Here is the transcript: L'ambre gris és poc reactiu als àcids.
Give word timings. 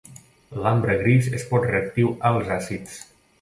L'ambre 0.61 0.95
gris 1.01 1.27
és 1.41 1.45
poc 1.51 1.67
reactiu 1.73 2.11
als 2.31 2.51
àcids. 2.57 2.99